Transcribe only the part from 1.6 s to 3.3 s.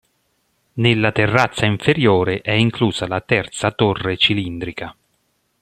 inferiore è inclusa la